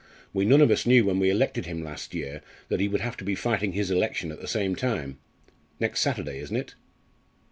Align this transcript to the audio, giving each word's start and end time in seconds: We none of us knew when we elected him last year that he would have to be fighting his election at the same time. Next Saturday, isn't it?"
We 0.33 0.45
none 0.45 0.61
of 0.61 0.71
us 0.71 0.87
knew 0.87 1.05
when 1.05 1.19
we 1.19 1.29
elected 1.29 1.67
him 1.67 1.83
last 1.83 2.15
year 2.15 2.41
that 2.69 2.79
he 2.79 2.87
would 2.87 3.01
have 3.01 3.15
to 3.17 3.23
be 3.23 3.35
fighting 3.35 3.73
his 3.73 3.91
election 3.91 4.31
at 4.31 4.41
the 4.41 4.47
same 4.47 4.75
time. 4.75 5.19
Next 5.79 5.99
Saturday, 5.99 6.39
isn't 6.39 6.57
it?" 6.57 6.73